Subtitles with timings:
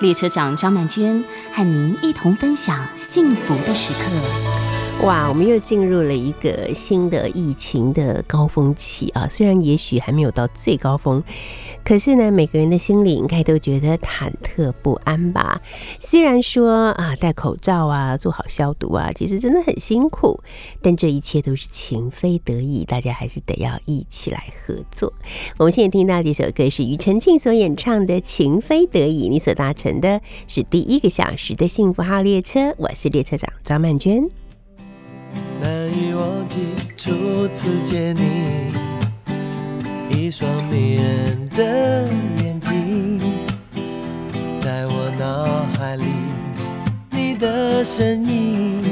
[0.00, 1.22] 列车长张曼娟
[1.52, 4.69] 和您一同分享幸福的时刻。
[5.02, 9.26] 哇，我们又进入了一个新的疫情的高峰期啊！
[9.30, 11.22] 虽然也许还没有到最高峰，
[11.82, 15.62] 可是呢，每个人的心里应该都觉得忐忑不安吧？
[15.98, 20.38] 虽然说啊，戴口罩啊，做好消毒啊，其实真的很辛苦，
[20.82, 25.10] 但这一切都是情非得已，大家还是得要一起来合作。
[25.56, 34.28] 我们现在听到这首歌是庾澄庆所演唱的《情非得已》，你所搭乘的是第一个小时的幸福号列车，我是列车长张曼娟。
[35.60, 38.72] 难以忘记初次见你，
[40.10, 42.08] 一双迷人的
[42.42, 43.20] 眼睛，
[44.60, 46.04] 在我脑海里，
[47.10, 48.82] 你的身影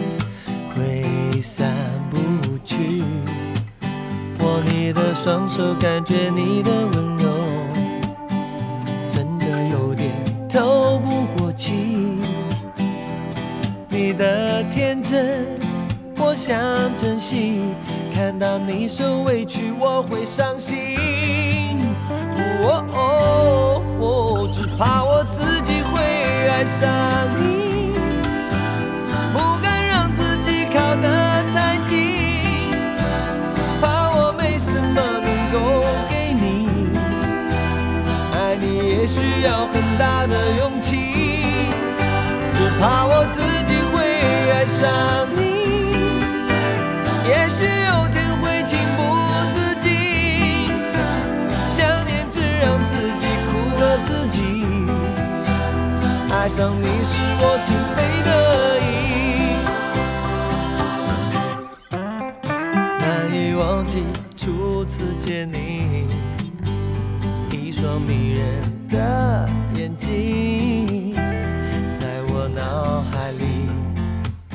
[0.74, 1.74] 挥散
[2.10, 2.18] 不
[2.64, 3.02] 去。
[4.40, 7.27] 握你的双手，感觉你的温柔，
[16.48, 16.56] 想
[16.96, 17.60] 珍惜，
[18.14, 20.96] 看到你受委屈，我会伤心。
[22.64, 26.00] 哦，只怕我自己会
[26.48, 26.88] 爱上
[27.36, 27.92] 你，
[29.34, 32.72] 不敢让自己靠得太近，
[33.82, 36.88] 怕我没什么能够给你。
[38.32, 40.96] 爱你也需要很大的勇气，
[42.54, 43.36] 只怕我自
[43.70, 44.00] 己会
[44.50, 44.88] 爱上
[45.36, 45.57] 你。
[56.48, 58.30] 爱上你是我情非得
[58.80, 58.88] 已，
[62.98, 64.02] 难以忘记
[64.34, 66.06] 初次见你，
[67.50, 71.14] 一双迷人的眼睛，
[72.00, 73.44] 在我脑海里，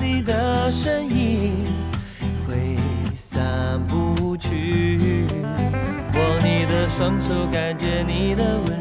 [0.02, 1.64] 你的身影
[2.48, 2.76] 挥
[3.16, 5.28] 散不去，
[6.16, 6.90] 握你的。
[6.90, 8.73] 双手感觉你的温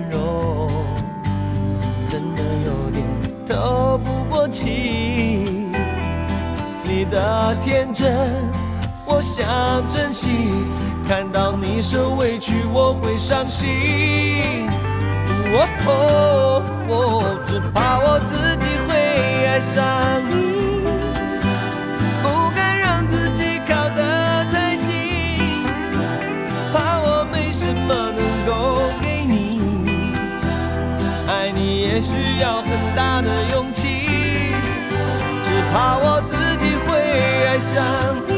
[4.63, 5.67] 气
[6.85, 8.15] 你的天真
[9.05, 9.45] 我想
[9.89, 10.29] 珍惜。
[11.09, 14.71] 看到你受委屈我会伤心。
[15.55, 16.03] 喔
[17.45, 19.85] 只怕我自己会爱上
[20.31, 20.81] 你
[22.23, 25.63] 不敢让自己靠的太近
[26.73, 29.61] 怕我没什么能够给你
[31.29, 34.12] 爱你也需要很大的勇气。
[35.73, 37.01] 怕我自己会
[37.47, 37.83] 爱上
[38.29, 38.31] 你。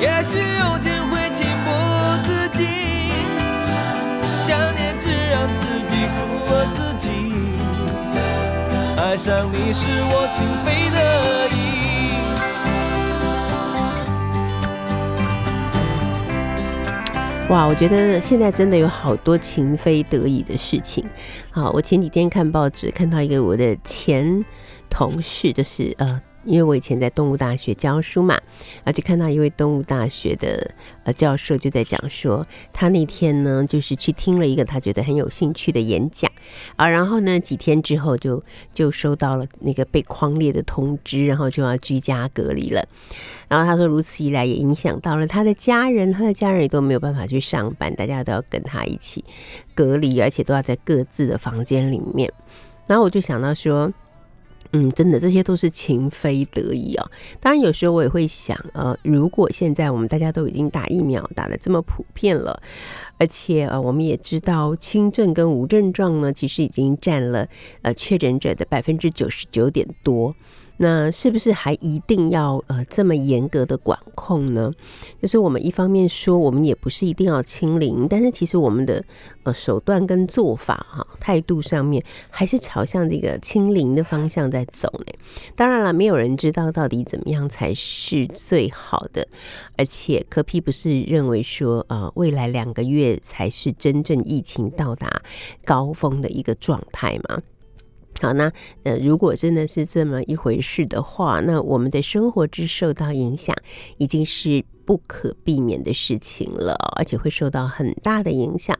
[0.00, 1.68] 也许有天会情不
[2.24, 2.64] 自禁，
[4.46, 7.10] 想念只让自己苦了自己。
[8.96, 10.98] 爱上你是我情非得
[11.48, 11.58] 已。
[17.50, 21.04] 哇，我觉得现在真的有好多情非得已的事情。
[21.50, 24.44] 好，我前几天看报纸，看到一个我的前
[24.90, 28.38] 同事，就是呃，因为我以前在动物大学教书嘛，
[28.84, 30.70] 啊，就看到一位动物大学的
[31.04, 36.30] 呃教授就在讲说，他那天呢就是去听了一个他觉得很有兴趣的演讲
[36.76, 38.42] 啊，然后呢几天之后就
[38.74, 42.84] 就收到了那个被框列的通知，然后就要居家隔离了。
[43.48, 49.24] 然后他说，如此一来也影响到了他的家人，他的家人也都没有办法去上班，大家都要跟他一起
[49.74, 52.32] 隔离，而且都要在各自的房间里面。
[52.86, 53.92] 然后我就想到说，
[54.72, 57.10] 嗯，真的这些都是情非得已啊。
[57.40, 62.62] 当然有时候我也会想，呃，如果现在我们大家都已经打疫苗打的这么普遍了，
[63.18, 67.48] 而且呃，我们也知道轻症跟无症状呢，其实已经占了
[67.82, 70.34] 呃确诊者的百分之九十九点多。
[70.82, 74.72] 那是不是还一定要呃这么严格的管控呢？
[75.20, 79.04] 就是我们一方面说我们也不是一定要清零，但是其实我们的
[79.42, 85.12] 呃手段跟做法哈态度上面还是朝向这个清零的方向在走呢。
[85.54, 89.28] 当然了，没有人知道到底怎么样才是最好的，
[89.76, 95.20] 而且科批不是认为说呃未来两个月才是真正疫情到达
[95.62, 97.42] 高峰的一个状态吗？
[98.20, 98.52] 好，那
[98.82, 103.56] 呃，如果真的是这么一回事的话，那我们的生活之受到影响，
[103.96, 108.78] 已经是不可避免的事情了，而且会受到很大的影响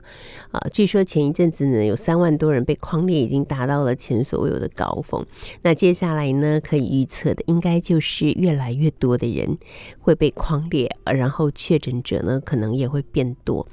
[0.50, 0.60] 啊。
[0.70, 5.24] 据说前一阵子呢，有三万多人被框列，已经达到了前所未有的高峰。
[5.62, 9.56] 那接下来呢，可以预测的，应该就是越来越多的人
[10.00, 13.66] 会被框列，然后确诊者呢，可能也会变多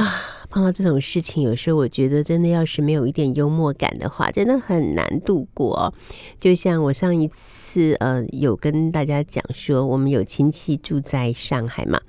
[0.00, 0.32] 啊。
[0.48, 5.92] 碰到这种事情，有时候我觉得真的要是没有一点幽默感的话，真的很难度过。
[6.40, 12.00] 就像我上一次呃有跟大家讲说，我们有亲戚住在上海嘛，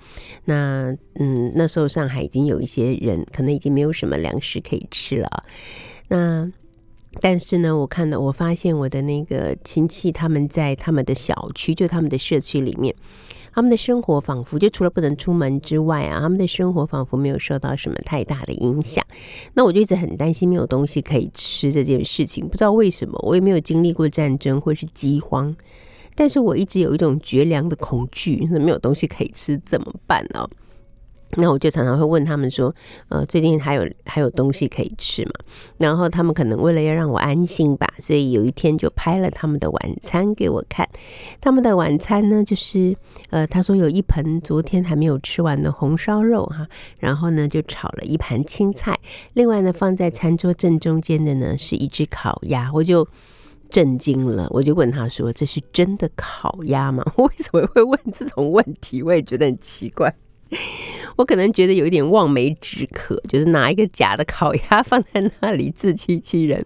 [0.45, 5.43] 那嗯那时候上海已经有一些人可能已经没有什么粮食可以吃了，
[6.07, 6.49] 那
[7.19, 12.95] 但是呢，我看到我发现我的那个亲戚他们在他们的小区，就他们的社区里面。
[13.57, 19.03] 他们的生活仿佛就除了不能出门之外啊，他们的生活仿佛没有受到什么太大的影响。
[19.55, 25.55] 那我就一直很担心没有东西可以吃这件事情，不知道为什么，我也没有经历过战争或是饥荒，
[26.13, 30.47] 但是我一直有一种绝粮的恐惧，那没有东西可以吃怎么办呢？
[31.35, 32.73] 那我就常常会问他们说，
[33.09, 35.31] 呃，最近还有还有东西可以吃吗？
[35.77, 40.87] 然后他们可能为了要让我安心吧，所以有一天就拍了他们的晚餐给我看。
[41.41, 42.95] 他们的晚餐呢，就是
[43.29, 46.67] 呃，他说有一盆昨天还没有吃完的红烧肉哈，
[46.99, 48.97] 然后呢就炒了一盘青菜，
[49.33, 53.07] 另外呢放在餐桌正中间的呢是一只烤鸭，我就
[53.69, 59.03] 震惊了，我就问他说：“这是真的烤鸭吗？” 我为什么会问这种问题？
[59.03, 60.13] 我也觉得很奇怪。
[61.17, 66.65] 我可能觉得有一点望梅止渴，就是拿一个假的烤鸭放在那里自欺欺人。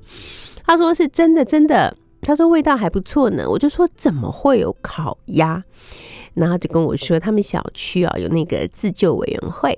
[0.66, 1.96] 他说是真的， 真的。
[2.22, 3.50] 他说味道还不错呢。
[3.50, 5.64] 我就说怎么会有烤鸭？
[6.34, 9.78] 然后就跟我说他们小区啊有那个自救委员会，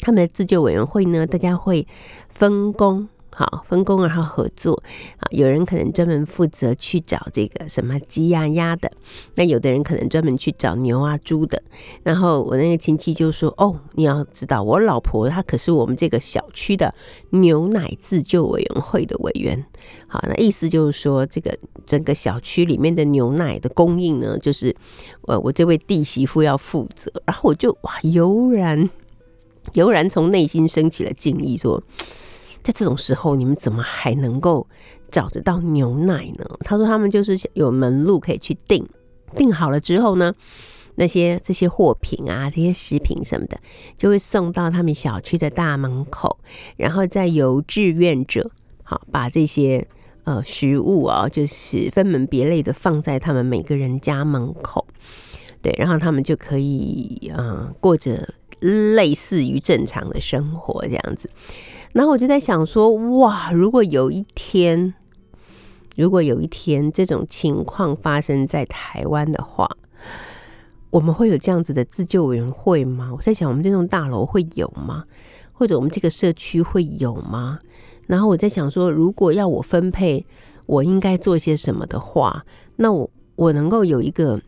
[0.00, 1.86] 他们的自救委员会呢，大家会
[2.28, 3.08] 分工。
[3.38, 4.82] 好，分工然后合作
[5.18, 8.90] 啊，有人可能专门负责去找这个什么鸡呀鸭的，
[9.34, 11.62] 那有的人可能专门去找牛啊猪的。
[12.02, 16.94] 然后我那个亲戚就说：“哦，你要知道，我老婆她可是我们这个小区的
[17.28, 19.62] 牛奶自救委员会的委员。
[20.08, 21.54] 好，那意思就是说，这个
[21.84, 24.74] 整个小区里面的牛奶的供应呢，就是
[25.26, 27.12] 呃我这位弟媳妇要负责。
[27.26, 28.88] 然后我就哇，油然
[29.74, 31.82] 油然从内心升起了敬意，说。
[32.66, 34.66] 在这种时候，你们怎么还能够
[35.08, 36.44] 找得到牛奶呢？
[36.64, 38.84] 他说他们就是有门路可以去订，
[39.36, 40.34] 订好了之后呢，
[40.96, 43.56] 那些这些货品啊，这些食品什么的，
[43.96, 46.40] 就会送到他们小区的大门口，
[46.76, 48.50] 然后再由志愿者
[48.82, 49.86] 好把这些
[50.24, 54.84] 呃食物啊，就是分门别类的放在他们每个人家门口，
[55.62, 58.28] 对，然后他们就可以嗯过着
[58.58, 61.30] 类似于正常的生活这样子。
[61.96, 62.90] 然后我就在想说，
[63.20, 64.92] 哇，如果有一天，
[65.96, 69.66] 如果有一天这种情况发生在台湾的话，
[70.90, 73.14] 我们会有这样子的自救委员会吗？
[73.16, 75.04] 我在想，我们这栋大楼会有吗？
[75.54, 77.60] 或者我们这个社区会有吗？
[78.06, 80.26] 然后我在想说，如果要我分配，
[80.66, 82.44] 我应该做些什么的话，
[82.76, 84.38] 那我我能够有一个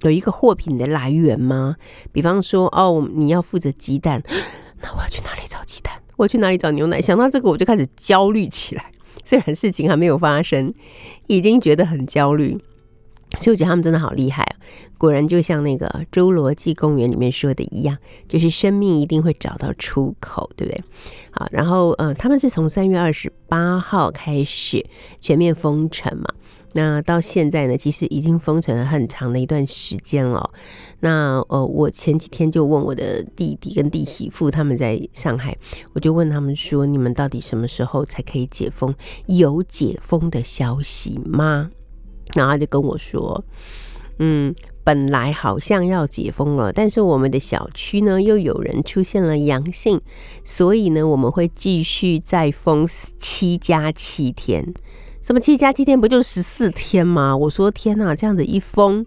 [0.00, 1.76] 有一个货品的来源吗？
[2.10, 4.20] 比方说，哦，你要负责鸡蛋，
[4.82, 5.94] 那我要去哪里找鸡蛋？
[6.16, 7.00] 我去哪里找牛奶？
[7.00, 8.90] 想到这个，我就开始焦虑起来。
[9.24, 10.72] 虽然事情还没有发生，
[11.26, 12.58] 已经觉得很焦虑。
[13.40, 14.56] 所以我觉得他们真的好厉害啊！
[14.98, 17.98] 果然就像那个《侏罗纪公园》里面说的一样，
[18.28, 20.80] 就是生命一定会找到出口，对不对？
[21.32, 24.86] 好，然后嗯，他们是从三月二十八号开始
[25.20, 26.32] 全面封城嘛。
[26.72, 30.50] 那到现在呢，其实已经封城了很长的一段时间了。
[31.00, 35.56] 那呃，我前几天就问我的弟弟跟弟媳妇他们在上海，
[35.94, 38.94] 我就问他们说：“你们到底什么时候才可以解封？
[39.26, 41.70] 有解封的消息吗？”
[42.34, 43.42] 然后他就跟我说
[44.18, 44.54] ：“嗯，
[44.84, 50.00] 本来好像要解封了，但是我们的小区呢又有人出现了阳性，
[50.44, 52.86] 所以呢我们会继续再封
[53.18, 54.74] 七加七天。”
[55.26, 57.36] 什么七加七天不就十四天吗？
[57.36, 59.04] 我说天哪，这样子一封，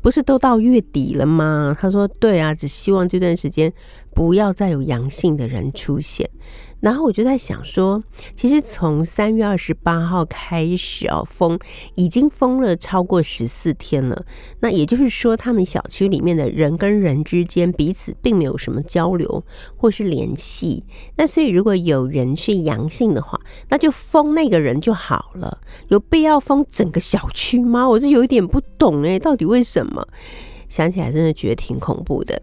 [0.00, 1.76] 不是都到月底了吗？
[1.78, 3.70] 他说对啊，只希望这段时间
[4.14, 6.30] 不要再有阳性的人出现。
[6.82, 8.02] 然后我就在想说，
[8.34, 11.56] 其实从三月二十八号开始哦，封
[11.94, 14.26] 已经封了超过十四天了。
[14.58, 19.44] 那也就是说，他们小区里面的人跟人之间彼此并没有什么交流
[19.76, 20.82] 或是联系。
[21.16, 25.60] 那所以，如果有人是阳性的话，那就封那个人就好了。
[25.86, 27.88] 有必要封整个小区吗？
[27.88, 30.04] 我就有一点不懂诶，到底为什么？
[30.68, 32.42] 想起来真的觉得挺恐怖的。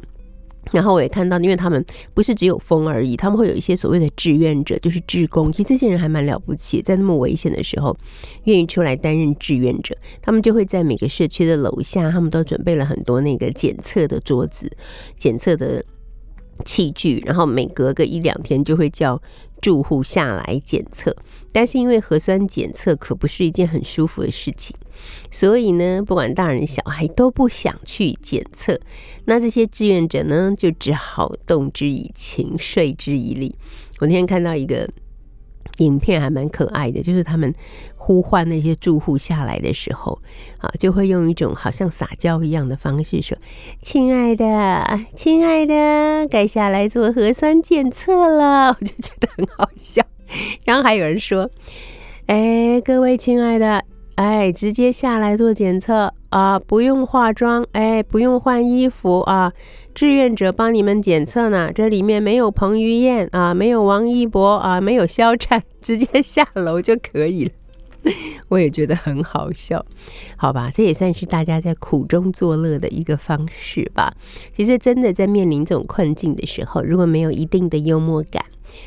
[0.71, 5.51] 然后我也看到，因为他们不是只有风而已，他们会有一些所谓的志愿者，就是志工。
[5.51, 7.97] 其实这些人还蛮了不起，在那么危险的时候，
[8.43, 9.97] 愿意出来担任志愿者。
[10.21, 14.71] 他们就会在每个社区的楼下，他们都准备了很多那个检测的桌子、
[15.15, 15.83] 检测的
[16.65, 19.19] 器具，然后每隔个一两天就会叫
[19.61, 21.15] 住户下来检测。
[21.51, 24.75] 但是因为核酸检测可不是一件很舒服的事情。
[25.31, 28.79] 所以呢，不管大人小孩都不想去检测，
[29.25, 33.55] 那这些志愿者呢，就只好动之以情，说之以理。
[33.99, 34.87] 我那天看到一个
[35.79, 37.53] 影片，还蛮可爱的，就是他们
[37.98, 40.17] 呼唤那些住户下来的时候，
[40.59, 43.38] 啊，就会用一种好像撒娇一样的方式说
[43.81, 48.69] ：“亲爱的，亲爱的，该下来做核酸检测了。
[48.79, 50.03] ”我就觉得很好笑。
[50.65, 51.50] 然后还有人说
[52.27, 53.83] ：“哎，各位亲爱的。”
[54.19, 59.53] 哎，直接下来做检测啊，不用化妆，哎，不用换衣服啊，
[60.00, 61.74] 志愿者帮你们检测呢。
[61.75, 67.51] 这里面没有彭于晏啊，没有王一博啊，没有肖战， 直接下楼就可以了。
[68.48, 69.86] 我也觉得很好笑，
[70.38, 74.15] 好吧，这也算是大家在苦中作乐的一个方式吧。
[74.53, 78.41] 其实真的在面临这种困境的时候，如果没有一定的幽默感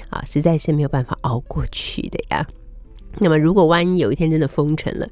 [0.08, 2.46] 啊，实在是没有办法熬过去的呀。
[3.18, 5.06] 那么，如果万一有一天真的封城了，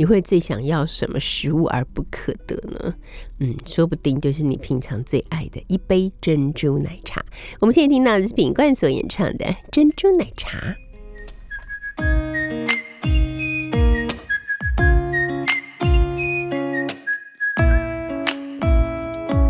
[0.00, 2.94] 你会最想要什么食物而不可得呢？
[3.38, 7.22] 嗯，说不定就是你平常最爱的一杯珍珠奶茶。
[7.60, 10.58] 我们现在听到的是品冠所演唱的《珍珠奶茶》。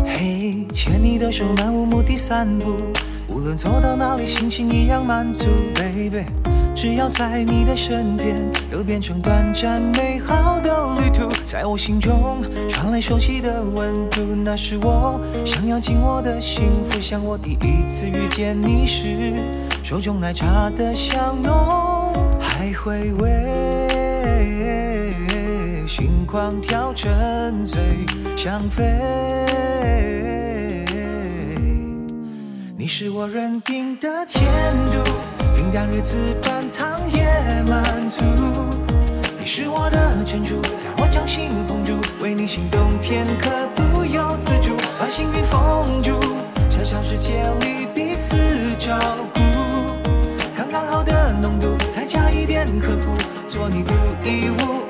[0.05, 2.75] 嘿，牵你的手，漫无目的散步，
[3.33, 6.25] 无论走到哪里，心情一样满足，baby。
[6.75, 8.35] 只要在你的身边，
[8.69, 11.29] 都变成短暂美好的旅途。
[11.43, 16.99] 在我心中传来熟悉的温度，那是我想要紧握的幸福。
[16.99, 19.33] 像我第一次遇见你时，
[19.81, 23.29] 手中奶茶的香浓，还回味，
[25.87, 27.79] 心狂跳，沉醉，
[28.35, 30.40] 想飞。
[32.93, 34.43] 是我认定的天
[34.91, 35.01] 度。
[35.55, 37.23] 平淡日子半糖也
[37.63, 38.21] 满足，
[39.39, 46.19] 你是我的珍珠，在我掌心捧住，为你心动片刻不由自主，把幸运封住，
[46.69, 48.35] 小小世界里彼此
[48.77, 48.99] 照
[49.33, 49.39] 顾，
[50.53, 53.15] 刚刚好的浓度，再加一点呵护，
[53.47, 53.95] 做你独
[54.25, 54.80] 一无二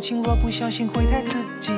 [0.00, 1.72] 情若不小心会太刺激，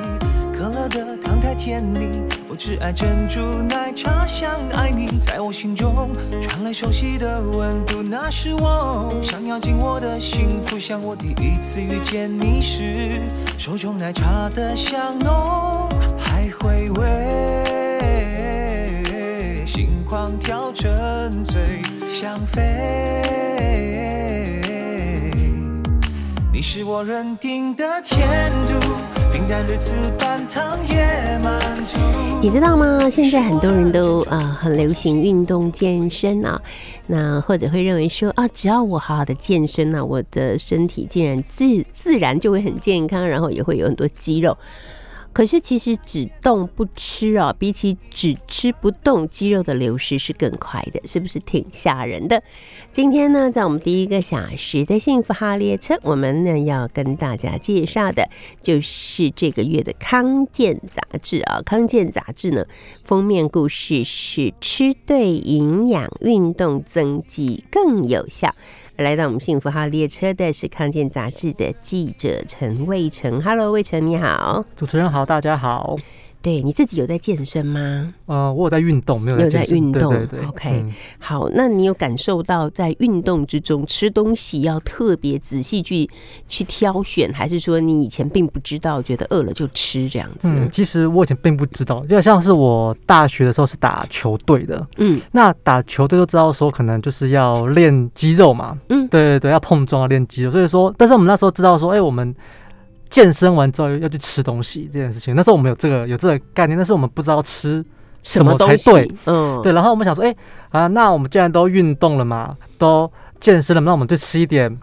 [0.53, 2.11] 可乐的糖太甜腻，
[2.49, 6.11] 我只爱珍珠奶茶，想爱你，在我心中
[6.41, 13.23] 传来熟悉的温度，那是我想要紧握的幸福，像我第一次遇见你时，
[13.57, 17.07] 手中奶茶的香浓，还回味，
[19.67, 23.50] 心狂跳，沉醉，想飞。
[26.61, 28.87] 你是我认定的天度，
[29.33, 31.97] 平淡日子半糖也满足。
[32.43, 33.09] 你知道吗？
[33.09, 36.61] 现在很多人都啊很流行运动健身啊，
[37.07, 41.65] 那或者会认为说啊，只要我好好的健身啊，我的身体竟然自
[41.95, 44.55] 自然就会很健康，然后也会有很多肌肉。
[45.33, 52.43] 可是其实只动不吃啊，比起只吃不动，肌肉的流失是更快的，是不是挺吓人的？
[52.93, 58.29] 今天呢，在我们第一个小时的幸福号列车，我们呢要跟大家介绍的
[58.61, 61.63] 就是这个月的康健杂志啊。
[61.63, 62.65] 康健杂志呢，
[63.03, 68.55] 封面故事是吃对营养，运动增肌更有效。
[69.01, 73.41] 来到我们幸福号列车的是康健杂志的记者陈卫成。
[73.41, 75.97] Hello，卫成你好，主持人好，大家好。
[76.43, 78.15] 对你自己有在健身吗？
[78.25, 80.11] 呃，我有在运动，没有有在运动。
[80.11, 80.85] 对对 OK，
[81.19, 86.09] 好，那你有感受到在运动之中吃东西要特别仔细去
[86.49, 90.49] 去挑选，还是说你以前并不知道，觉得饿了就吃这样子？
[90.49, 102.35] 嗯，其实我以前并不知道，就像是我大学的时候是打球队的，嗯，那打球队都知道说可能就是要练肌肉嘛，嗯，对对对，要碰撞要练肌肉，所以说，但是我们那时候知道说，哎，我们。
[103.11, 107.85] 健身完之后要去吃东西这件事情，那时候我们有这个有这个概念，但是我们不知道吃
[108.23, 109.11] 什么才对。
[109.27, 109.73] 嗯，对。
[109.73, 110.35] 然后我们想说，哎
[110.71, 114.79] 啊，那我们既然都运动了嘛，都健身了，那我们就吃一点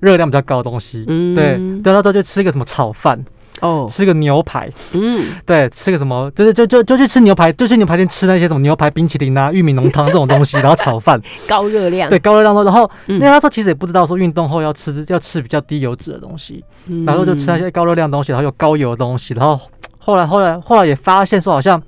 [0.00, 1.04] 热量比较高的东西。
[1.06, 1.58] 嗯，对。
[1.58, 3.22] 对，到时候就吃一个什么炒饭。
[3.62, 12.54] 哦，吃个牛排，嗯， 对，吃个什么，就是就就就去吃牛排，就去牛排店吃那些什么牛排冰淇淋啊、玉米浓汤这种东西，然后炒饭， 高热量，对，高热量。
[12.54, 12.64] 的。
[12.64, 16.62] 然后因为他说其实也不知道说运动后要吃要吃比较低油脂的东西，
[17.06, 19.58] 然后就吃那些高热量的东西，然后又高油的东西，然后
[19.98, 21.80] 后来后来后来也发现说好像。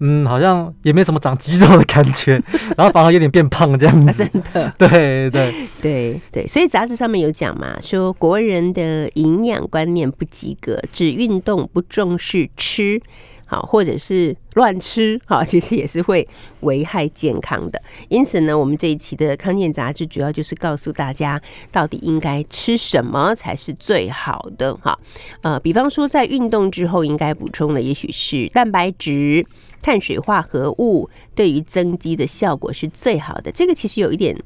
[0.00, 2.42] 嗯，好像也没什么长肌肉的感觉，
[2.76, 4.12] 然后反而有点变胖这样子。
[4.24, 12.98] 真的， 对对对对，所以杂志上面有讲嘛，说国人的营养观念不及格，只运动不重视吃，
[13.44, 16.26] 好或者是乱吃，好其实也是会
[16.60, 17.78] 危害健康的。
[18.08, 21.38] 因此呢，我们这一期的康健杂志主要就是告诉大家，
[21.70, 24.74] 到底应该吃什么才是最好的。
[24.76, 24.98] 哈，
[25.42, 29.44] 呃，比方说在运动之后应该补充的，也许是蛋白质。
[29.82, 34.36] 碳水化合物对于增肌的效果是最好的，这个其实有一点，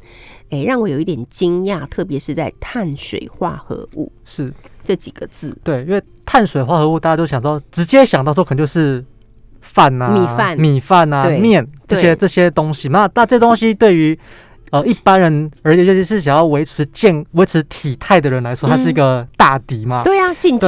[0.50, 5.56] 哎，让我有一点惊讶，特别是在碳水化合物是这几个字。
[5.62, 9.04] 对，因为碳水化合物大家都想到，直接想到说可能就是
[9.60, 12.88] 饭啊、米饭、米饭啊、面这些这些东西。
[12.88, 14.18] 那那这东西对于
[14.74, 20.02] 呃，一般人，而且尤其是想要维持健、维持体态的人来说，它是一个大敌嘛。
[20.02, 20.66] 对啊，禁忌。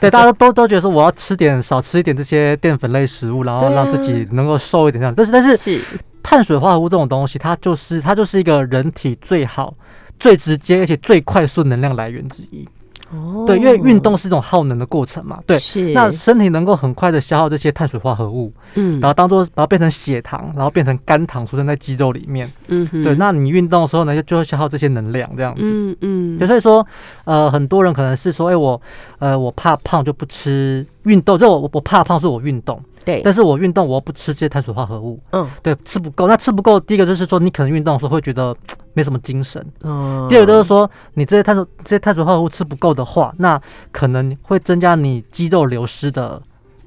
[0.00, 5.12] 对，大家都都觉得说，我要吃点少吃一点这些淀粉类食物，然后让自己能够瘦一点这样。
[5.14, 5.78] 但是，但是，是
[6.22, 9.74] 碳水化合物这种东西，它就是它就是一个人体最好、
[10.18, 12.66] 最直接而且最快速能量来源之一。
[13.12, 15.92] 哦，对，因为运动是一种耗能的过程嘛，对，是。
[15.92, 23.14] 那身体能够很快的消耗这些碳水化合物，嗯，然后当做把它变成血糖，然后变成肝糖，储存在肌肉里面，嗯，对。
[23.16, 26.46] 那你运动的时候呢，就就会消耗这些能量，这样子，嗯嗯。
[26.46, 26.86] 所以说，
[27.24, 28.80] 呃，很多人可能是说，哎，我，
[29.18, 32.80] 呃，我怕胖就不吃运动，就我我怕胖，是我运动。
[33.04, 36.28] 对，但是我运动我不吃这些碳水化合物，嗯，对，吃不够。
[36.28, 38.56] 那吃不够，第一个就是说你可能运动的时候会觉得
[38.94, 40.26] 没什么精神，嗯。
[40.28, 46.42] 第二个就是说你这些碳水这些碳水化合物吃不够的话，那可能会增加你肌肉流失的。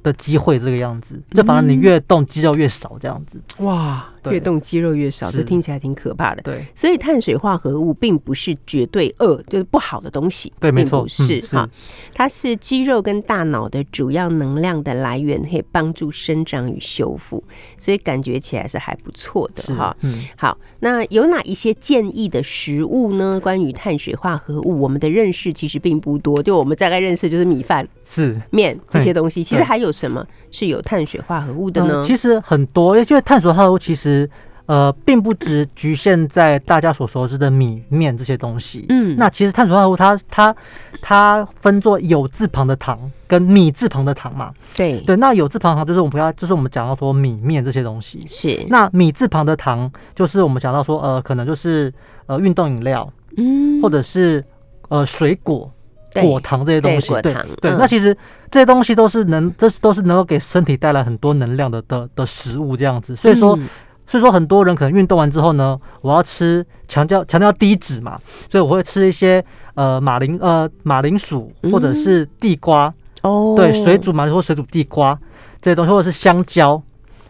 [0.06, 3.42] 的机会这个样子，就反而你越动肌肉越少这样子。
[3.64, 6.42] 哇，越动肌肉越少，这听起来挺可怕的。
[6.42, 10.52] 对，所以碳水化合物并不是绝对恶，就是不好的东西。
[10.60, 11.70] 对，没错，是哈，
[12.14, 17.44] 它是肌肉跟大脑的主要能量的来源，可以帮助生长与修复，
[17.78, 19.96] 所以感觉起来是还不错的哈。
[20.02, 23.40] 嗯，好，那有哪一些建议的食物呢？
[23.42, 27.88] 关于碳水化合物，我们的认识其实并不多，就我们大概认识就是米饭。
[28.08, 32.04] 是面这些东西，其实还有什么是有碳水化合物的呢？
[32.04, 34.15] 其实很多，因为碳水化合物其实
[34.68, 38.86] 呃，并不只局限在大家所熟知的米面这些东西。
[38.90, 40.56] 嗯，那其实碳水化合物它它
[41.02, 44.52] 它分作有字旁的糖跟米字旁的糖嘛。
[44.76, 48.20] 对对，那有字旁糖就是我们不要就是我们讲到说米面这些东西。
[48.26, 51.94] 是那米字旁的糖就是我们讲到说呃，可能就是
[52.26, 54.44] 呃运动饮料，嗯，或者是
[54.90, 55.72] 呃水果。
[56.22, 58.16] 果糖这些东西，对对，那其实
[58.50, 63.14] 这些东西都是能，这是都是能够给身体带来很多能量的的的食物，这样子。
[63.18, 63.60] 所以说，
[64.08, 72.94] 所以说很多人可能运动完之后呢，我要吃强调强调低脂嘛，所以我会吃一些呃马铃呃马铃薯或者是地瓜。
[73.24, 75.20] 哦，对，水煮马铃薯或水煮地瓜
[75.62, 76.82] 这些东西，或者是香蕉，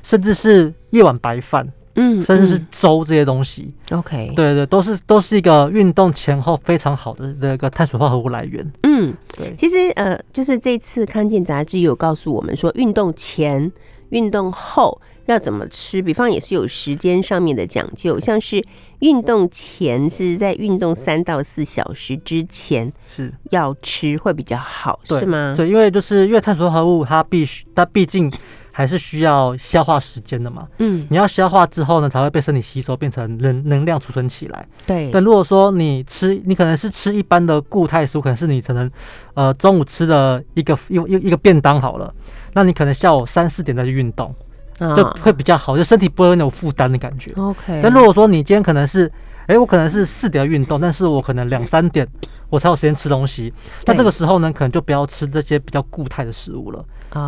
[0.04, 1.72] 甚至是一碗白饭。
[1.98, 8.70] 嗯，甚至是粥这些东西，OK，对对，都是都是一个运动前后非常好的那个碳水化合物来源。
[8.84, 13.72] 嗯，对，其实呃，就是这次康健杂志有告诉我们说，运动前、
[14.10, 18.64] 运动后要怎么吃，比方也是有时间上面的讲究，像是
[19.00, 25.54] 运动前是在运动三到四小时之前是要吃会比较好，是吗？
[25.56, 28.32] 对，因为就是因为碳水化合物它必须，它毕竟。
[28.78, 34.68] 还是需要消化时间的嘛，嗯，你要消化之后呢，才会被身体吸收，变成能能量储存起来。
[34.86, 38.92] 对，但如果说你吃，你可能是吃一般的固态食物，可能是你可能，
[39.34, 42.14] 呃，中午吃的一个一一一个便当好了，
[42.52, 44.36] 那你可能下午三四点再去运动，
[44.80, 47.32] 就会比较好，就身体不会有那种负担的感觉。
[47.38, 49.12] OK，但如果说你今天可能是，
[49.48, 52.08] 哎，我可能是四点运动，但是我可能两三点
[52.50, 53.54] 我才有时间吃东西，
[53.86, 56.84] 那这个时候呢，可能就不要吃这些比较固态的食物了。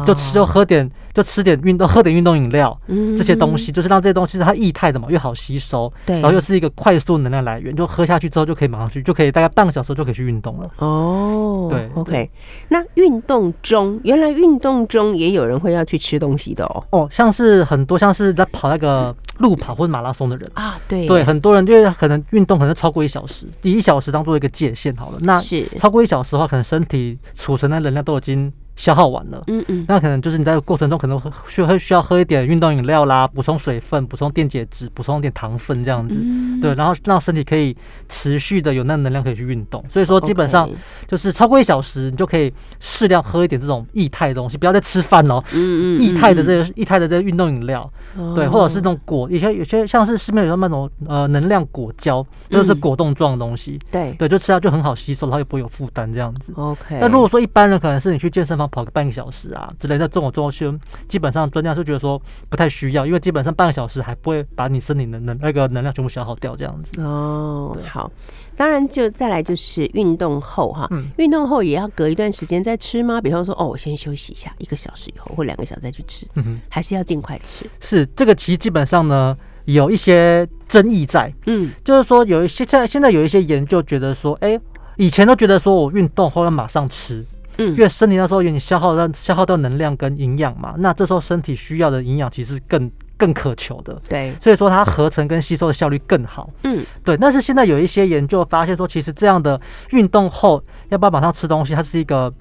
[0.06, 2.78] 就吃就喝点，就吃点运动，喝点运动饮料，
[3.18, 10.70] 这些东西就是让这些东西它液态的嘛，又好吸收，对，然后又是一个快速能量来源，就喝下去之后就可以马上去，就可以大概半个小时就可以去运动了。
[10.78, 12.30] 哦，对，OK。
[12.70, 16.84] 那运动中，原来运动中也有人会要去吃东西的哦。
[16.92, 28.52] 哦，像是很多像是在跑那个路跑或者马拉松的人啊，对，对，很多人就是可能运动可能超过一小时，以一小时当做一个界限好了，那是超过一小时的话，可能身体储存的能量都已经。
[28.78, 36.16] 消耗完了，嗯嗯，那可能就是你在过程中可能需会需要喝一点运动饮料啦，补充水分，补充电解质，补充点糖分这样子，
[36.62, 37.76] 对，然后让身体可以
[38.08, 39.84] 持续的有那能量可以去运动。
[39.90, 40.70] 所以说基本上
[41.08, 47.92] 就是超过一小时，你就可以适量喝一点这种液态的东西，不要再吃饭哦，嗯嗯，液态的这个液态的这个运动饮料，
[48.36, 54.14] 对，或者是那种果，有些有些像是市面有那种呃能量果胶，就是果冻状的东西，对。
[54.20, 56.54] 对，就吃下就很好吸收，然后也不会有负担这样子。
[56.56, 58.67] OK，那如果说一般人可能是你去健身房。
[58.70, 67.02] 跑个半个小时啊之类的，这种中训基本上专家是觉得说不太需要，因为基本上半个小时还不会把你身体能能那个能量全部消耗掉这样子。
[67.02, 68.12] 哦，好，
[68.56, 73.22] 当然就再来就是运动后哈，运动后也要隔一段时间再吃吗？
[73.22, 76.26] 比方说，哦，我先休息一下，一个小时以后或两个小时再去吃，
[76.70, 77.66] 还是要尽快吃？
[77.80, 84.60] 是这个其实基本上呢有一些争议在，嗯，就是说有一些在现在有一些研究觉得说，哎，
[84.98, 87.26] 以前都觉得说我运动后要马上吃。
[87.58, 97.18] 嗯，因为身体那时候有你消耗到消耗到能量跟营养嘛，那这时候身体需要的营养其实更更渴求的，对，所以说它合成跟吸收的效率更好，嗯，对。
[97.18, 102.32] 但是现在有一些研究发现说，其实这样的运动后要不要马上吃东西，它是一个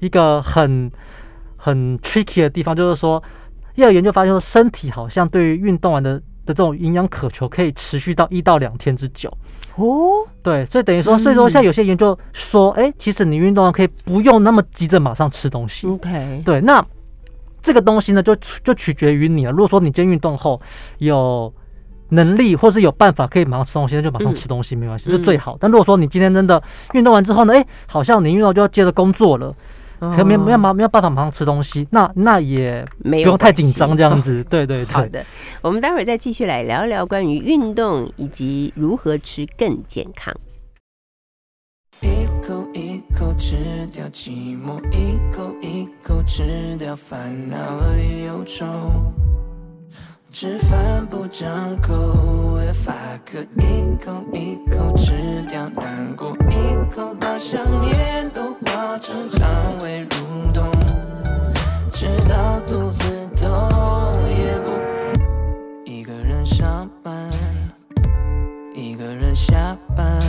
[0.00, 0.90] 一个很
[1.56, 3.22] 很 tricky 的地方，就是说，
[3.76, 9.32] 要研究发现说，身体好像对于运动完的的这种营养渴求可以持续到一到两天之久。
[9.76, 15.86] 哦，对，所以等于说，所以说像有些研究说，哎，其实你运动完可以不用那么急着马上吃东西。
[15.86, 16.84] OK，对，那
[17.62, 19.52] 这个东西呢，就就取决于你了。
[19.52, 20.60] 如果说你今天运动后
[20.98, 21.52] 有
[22.08, 25.56] 能力或是有办法可以马上吃东西，那就马上吃东西没关系，是最好。
[25.60, 26.62] 但如果说你今天真的
[26.94, 29.54] 运动完之后呢，哎，好像你运动就要接着工作了。
[30.00, 34.94] 可没没有马没有办法马上吃东西，那那也不用太紧张这样子， 对对对。
[34.94, 35.24] 好的，
[35.60, 40.34] 我们待会儿再继续来聊聊关于运动以及如何吃更健康。
[42.00, 43.54] 一口一口吃
[43.92, 46.42] 掉寂寞，一口一口吃
[46.78, 47.18] 掉烦
[47.50, 47.94] 恼和
[48.26, 48.64] 忧愁。
[50.30, 51.92] 吃饭不张口
[52.60, 59.42] ，If I could 一口一口吃掉难过，一口把想念都化成肠
[59.82, 60.70] 胃蠕动，
[61.90, 63.02] 直到肚子
[63.34, 63.50] 痛
[64.28, 64.70] 也不。
[65.84, 67.12] 一个人上班，
[68.72, 70.22] 一个人下班，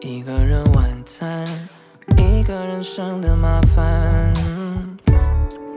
[0.00, 1.46] 一个人晚餐，
[2.18, 4.34] 一个人省的麻烦，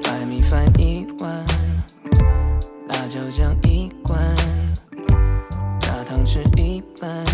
[0.02, 1.46] 白米饭一碗。
[2.90, 4.20] 辣椒酱一罐，
[5.80, 7.26] 大汤匙一半，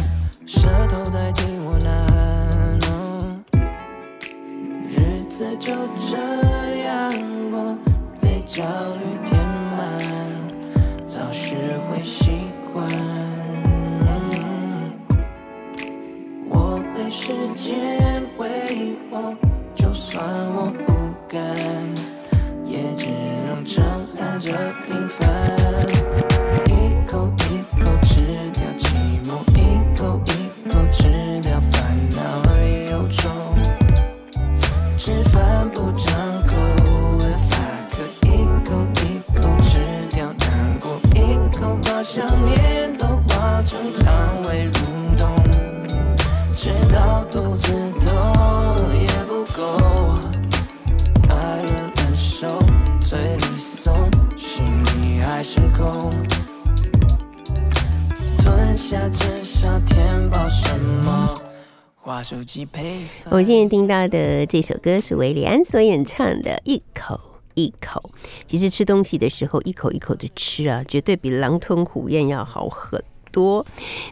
[0.46, 2.80] 舌头代替我呐喊。
[4.90, 6.18] 日子就这
[63.30, 67.20] 我们现在听到的这首歌是维里安所演唱的《一口
[67.56, 68.12] 一口》。
[68.48, 73.04] 其实吃东西的时候，一口一口的吃啊，绝对比狼吞虎咽要好很
[73.36, 73.66] 多，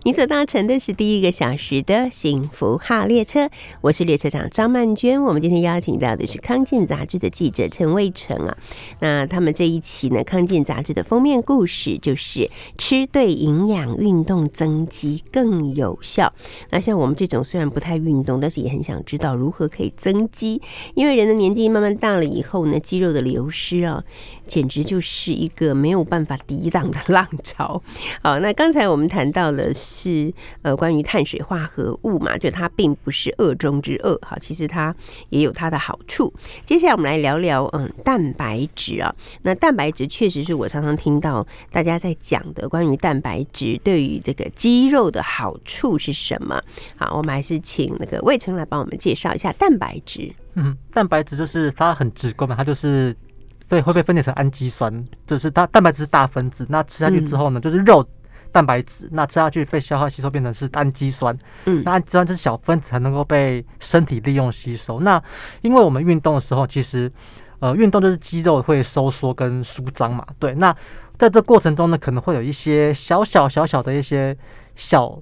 [0.04, 5.24] 你所搭乘的是第一个小时的幸福号列车，我是列车长张曼娟。
[5.24, 8.58] 我们今天邀请到的是康健杂志的记者陈卫成啊。
[9.00, 16.34] 那他们这一期呢，康健杂志的封面故事就是吃对营养，运动增肌更有效。
[16.72, 20.62] 那像我们这种虽然不太运动，但是也很想知道如何可以增肌，
[20.96, 24.04] 因为人的年纪慢慢大了以后呢，肌肉的流失啊，
[24.46, 27.82] 简直就是一个没有办法抵挡的浪潮。
[28.22, 29.10] 好，那刚才我们。
[29.13, 34.95] 谈到了是呃关于碳水化合物嘛，就它并不是恶中之恶哈，其实它
[35.30, 36.34] 也有它的好处。
[36.65, 46.60] 接下来我们来聊聊嗯蛋白质啊，那蛋白质确实是我常常听到大家在讲的关于蛋白质对于这个肌肉的好处是什么？
[46.97, 50.34] 好，我们还是请那个魏成来帮我们介绍一下蛋白质。
[50.56, 53.15] 嗯，蛋白质就是它很直观嘛，它就是
[53.69, 58.04] 对会被分解成氨基酸，就是它蛋白质是大分子，那吃下去之后呢，就是肉。
[58.54, 65.02] 蛋白质，那吃下去被消化吸收变成是氨基酸，嗯，那氨基酸这是小分子才能够被身体利用吸收。
[65.02, 65.22] 那
[65.62, 67.12] 因为我们运动的时候，其实
[67.60, 70.54] 呃运动就是肌肉会收缩跟舒张嘛，对。
[70.54, 70.74] 那
[71.18, 74.38] 在这过程中呢，可能会有一些小小小小的一些
[74.76, 75.20] 小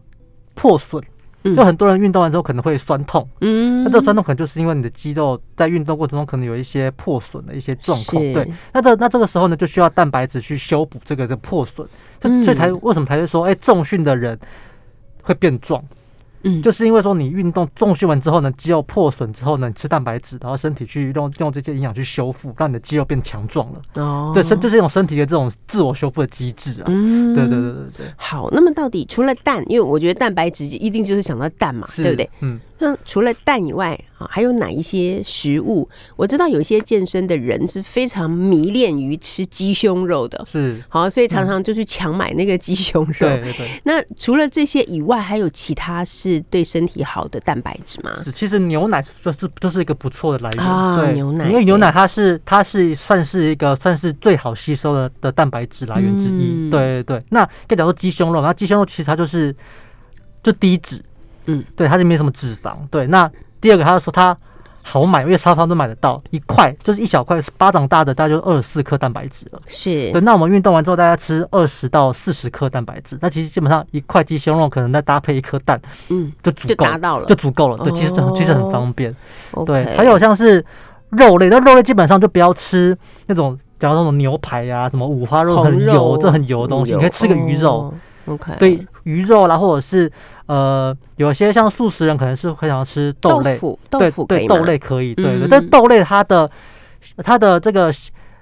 [0.54, 1.02] 破损。
[1.44, 11.89] 就很多人运动完之后可能会酸痛，嗯，那这个酸痛可能就是因为你的肌肉在运动过程中可能有一些破损的一些状况，对，那这那这个时候呢就需要蛋白质去修补这个的破损，
[12.21, 14.39] 所以才为什么才会说，哎，重训的人
[15.23, 15.84] 会变壮。
[16.43, 23.81] 嗯，就是因为说你运动重训完之后呢，肌肉破损之后呢，你吃蛋白质，然后身体去用用这些营养去修复，让你的肌肉变强壮了。
[23.93, 26.86] 哦，对，身就是一种身体的这种自我修复的机制啊。
[26.88, 28.05] 嗯，对对对对对。
[28.15, 32.29] 好，那么到底除了蛋，因为我觉得蛋白质一定就是想到蛋嘛，对不对？
[32.39, 32.60] 嗯。
[32.82, 35.88] 那除了蛋以外啊，还有哪一些食物？
[36.15, 43.13] 我知道有些健身的人是非常迷恋于吃鸡胸肉的，是好，所以常常就去抢买那个鸡胸肉。
[43.20, 43.70] 对对对。
[43.84, 48.12] 那除了这些以外，还有其他是对身体好的蛋白质吗？
[48.24, 51.08] 是，其实牛奶就是就是一个不错的来源啊。
[51.12, 56.67] 牛奶，因为牛奶它是它是算是一个算是最好吸收的的蛋白质来源之一。
[56.72, 57.24] 对对对。
[57.30, 59.56] 那跟讲说鸡胸肉，那鸡胸肉其实它就是
[60.41, 61.00] 就低脂。
[61.45, 62.75] 嗯，对，它就没什么脂肪。
[62.89, 64.36] 对，那第二个，他说它
[64.84, 69.62] 好买，因为超超都买得到，一块就是一小块，巴掌大的，大概就二十四克蛋白质了。
[69.67, 70.19] 是，对。
[70.21, 77.77] 那我们运动完之后，大家吃二十到四十克蛋白质，那其实基本上一块鸡胸肉可能再搭配一颗蛋，嗯，就足够，达到了，就足够了。
[77.77, 79.15] 对，其实很其实很方便。
[79.65, 80.65] 对，还有像是
[81.10, 87.93] 肉类，那肉类基本上就不要吃那种，假如那种牛排呀，什么五花肉很油，这很油的东西，你可以吃个鱼肉。
[88.25, 90.12] OK，对鱼肉啦，或者是
[90.46, 93.58] 呃，有些像素食人可能是会想要吃豆类，
[93.90, 96.50] 豆腐对豆类可以，对对，但豆类它的
[97.18, 97.92] 它的这个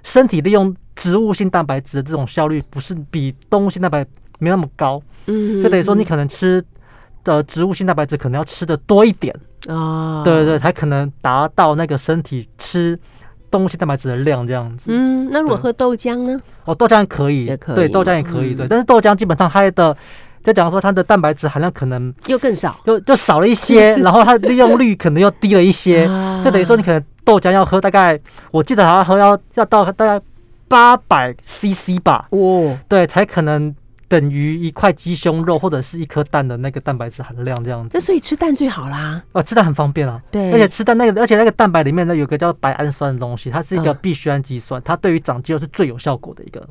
[0.02, 4.04] 身体利用植物性蛋白质的这种效率，不是比动物性蛋白
[4.38, 6.64] 没那么高，嗯，就等于说你可能吃
[7.24, 9.34] 的植物性蛋白质可能要吃的多一点。
[9.68, 12.98] 啊，对对对，才可能达到那个身体吃。
[13.50, 16.40] 动物性蛋白质的量这样子，嗯，那如果喝豆浆呢？
[16.66, 18.68] 哦，豆浆可以，也可以，对，豆浆也可以，对。
[18.68, 19.96] 但是豆浆基本上它的，
[20.42, 26.06] 就讲说它的蛋白质含量可能又更少，就就少了一些， 然后它利用率可能又低了一些，
[26.44, 28.18] 就等于说你可能豆浆要喝大概，
[28.50, 30.24] 我记得好像喝要要到大概
[30.68, 33.74] 八百 CC 吧，哦，对，才可能。
[34.10, 39.22] 等于一块鸡胸肉或者是一颗蛋的那个蛋白质含量这样子，那所以吃蛋最好啦。
[39.30, 40.20] 哦，吃蛋很方便啊。
[40.32, 46.68] 对，而且吃蛋那个，而且那个蛋白里面呢有个叫白氨酸的东西，它是一个必需氨基酸，它对于长肌肉是最有效果的一个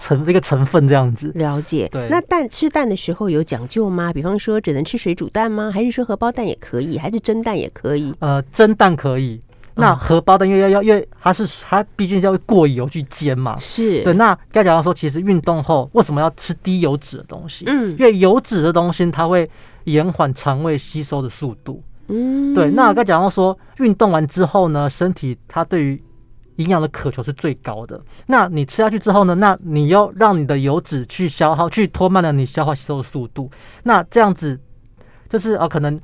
[0.00, 1.30] 成一个成分这样子。
[1.34, 1.88] 了解。
[1.90, 2.08] 对。
[2.10, 4.12] 那蛋吃蛋的时候有讲究吗？
[4.12, 5.70] 比方说只能吃水煮蛋吗？
[5.72, 6.98] 还是说荷包蛋也可以？
[6.98, 8.14] 还是蒸蛋也可以？
[8.20, 9.40] 呃，蒸蛋可以。
[9.74, 14.12] 那荷包蛋因为要要因为它是它毕竟要过油去煎嘛，是对。
[14.14, 17.64] 那该讲到说，其实运动后为什么要吃低油脂的东西？
[17.68, 19.48] 嗯，因为油脂的东西它会
[19.84, 21.80] 延缓肠胃吸收的速度。
[22.08, 22.70] 嗯，对。
[22.70, 26.02] 那该讲到说，运动完之后呢，身体它对于
[26.58, 28.00] 营养的渴求是最高的。
[28.26, 33.50] 那你吃下去之后呢，那你要让你的油脂去消耗，去拖慢了你消化吸收的速度。
[33.82, 34.60] 那这样子
[35.28, 36.00] 就是呃，可能。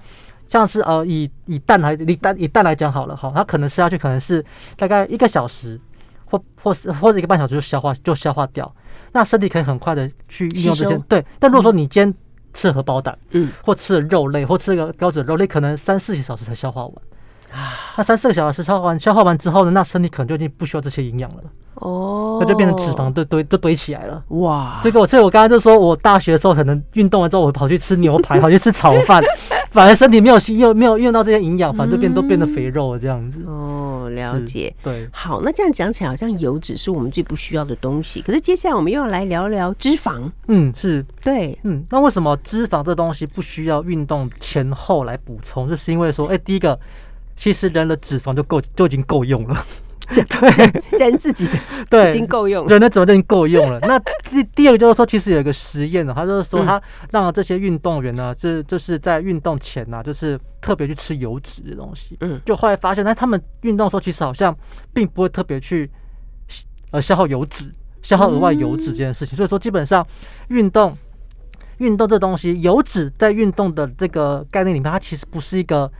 [0.46, 4.44] 像是呃以以蛋来以蛋以蛋来讲好了哈，它可能吃下去可能是
[4.76, 5.80] 大概一个小时，
[6.26, 8.70] 或或是或者一个半小时就消化就消化掉，
[9.12, 11.24] 那身体可以很快的去运用这些对。
[11.38, 12.14] 但如果说你今天
[12.52, 16.94] 吃了荷包蛋，嗯，或吃了肉类，或吃了高脂肉类，可能三四个小时才消化完。
[17.52, 21.42] 啊，那三四个小时消耗完，消耗完之后呢，那身体可能就已经不需要这些营养了。
[21.74, 24.22] 哦，那就变成脂肪堆堆都堆起来了。
[24.28, 29.22] 哇，这个我，所以我刚刚就说我大学的时候可能运动完之后，我跑去吃牛排，跑去吃炒饭，
[29.70, 33.44] 反而身体没有用，没有用到这些营养，反正变都变得肥肉了这样子。
[33.46, 34.72] 哦，了解。
[34.84, 38.22] 对，好，那这样讲起来，好像油脂是我们最不需要的东西。
[38.22, 40.30] 可是接下来我们又要来聊聊脂肪。
[40.46, 45.68] 嗯，是对，嗯，那为什么脂肪这东西不需要运动前后来补充？
[45.68, 46.78] 就是因为说，哎，第一个。
[47.36, 49.66] 其实人的脂肪就够就已经够用了，
[50.08, 51.52] 对，人自己的
[51.90, 52.10] 对。
[52.10, 53.80] 已经够用，人的脂肪就已经够用了。
[53.80, 53.98] 那
[54.30, 64.56] 第第二个就是说，其实有一个实验呢，他就是说他让这些运动员呢，这就是在运动前呢，就是特别去吃油脂的东西，嗯，就后来发现，那他们运动的时候其实好像
[64.92, 65.90] 并不会特别去
[66.92, 67.64] 呃消耗油脂，
[68.02, 69.36] 消耗额外油脂这件事情。
[69.36, 70.06] 所以说，基本上
[70.48, 70.96] 运动
[71.78, 75.90] 运动这东西，油脂在运动的这个概念里面，它其实不是一个。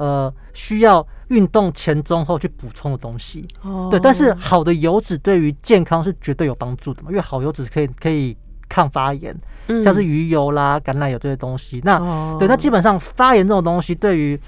[0.00, 3.46] 呃，需要运动前、中、后去补充的东西，
[3.90, 4.00] 对。
[4.00, 8.34] 但是好的油脂对于健康是绝对有帮助的嘛，因为好油脂可以可以
[8.66, 9.36] 抗发炎，
[9.84, 11.82] 像是鱼油啦、橄榄油这些东西。
[11.84, 11.98] 那
[12.38, 14.40] 对，那基本上发炎这种东西对于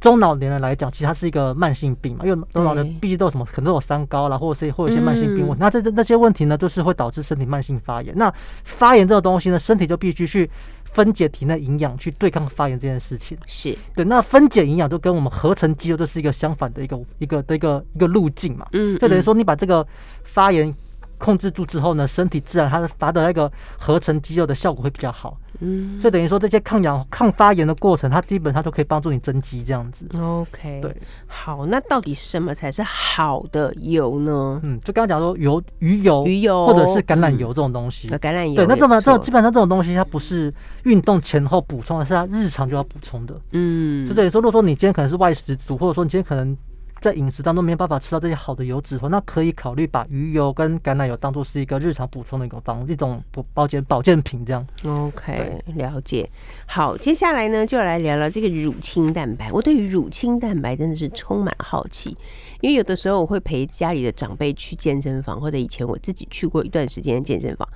[0.00, 5.58] 中老年人来讲，其实它是一个慢性病嘛，因为中老年毕竟都有什么，可能有三高啦，或者是会有一些慢性病问题。
[5.58, 8.16] 那这这那些问题呢，就是会导致身体慢性发炎。
[8.16, 10.48] 那发炎这个东西呢，身体就必须去
[10.92, 13.36] 分解体内营养，去对抗发炎这件事情。
[13.46, 14.04] 是对。
[14.04, 18.66] 那分解营养就跟我们合成肌肉就是一个相反的一个一个的一个一个路径嘛。
[18.72, 18.98] 嗯。
[18.98, 19.86] 就等于说，你把这个
[20.24, 20.74] 发炎。
[21.20, 25.38] 控制住之后呢，身体自然它的发的那个合成肌肉的效果会比较好。
[25.62, 30.06] 嗯，所以等于说这些抗氧抗发炎的过程，它基本上都可以帮助你增肌这样子。
[30.18, 34.58] OK，对，好，那到底什么才是好的油呢？
[34.62, 38.08] 嗯，就刚刚讲说油、鱼油、鱼油或者是橄榄油这种东西。
[38.08, 40.52] 橄榄油，对，那这么这基本上这种东西，它不是
[40.84, 43.38] 运动前后补充的，是它日常就要补充的。
[43.52, 46.56] 嗯，就等于说，如果说你今天可能是外食族，或者说你今天可能。
[47.00, 54.66] 在饮食当中没有办法吃到这些好的油脂的话，那可以考虑把鱼油跟橄榄油当做是一个日常补充的一种方一种补保健保健品这样。
[54.84, 56.28] OK，了解。
[56.66, 59.50] 好，接下来呢就来聊聊这个乳清蛋白。
[59.50, 62.16] 我对于乳清蛋白真的是充满好奇，
[62.60, 67.66] 因为有的时候我会陪家里的长辈去健身房，或者以前我自己去过一段时间健身房，